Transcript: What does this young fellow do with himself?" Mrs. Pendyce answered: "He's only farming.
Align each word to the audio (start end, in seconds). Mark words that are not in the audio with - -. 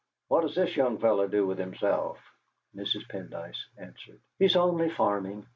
What 0.29 0.41
does 0.41 0.55
this 0.55 0.75
young 0.75 0.97
fellow 0.97 1.27
do 1.27 1.45
with 1.45 1.59
himself?" 1.59 2.17
Mrs. 2.75 3.07
Pendyce 3.07 3.65
answered: 3.77 4.19
"He's 4.39 4.55
only 4.55 4.89
farming. 4.89 5.45